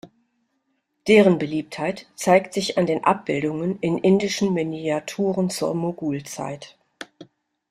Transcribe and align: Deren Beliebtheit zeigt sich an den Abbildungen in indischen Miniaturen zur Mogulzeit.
Deren 1.07 1.37
Beliebtheit 1.37 2.07
zeigt 2.15 2.55
sich 2.55 2.79
an 2.79 2.87
den 2.87 3.03
Abbildungen 3.03 3.77
in 3.81 3.99
indischen 3.99 4.51
Miniaturen 4.51 5.51
zur 5.51 5.75
Mogulzeit. 5.75 6.75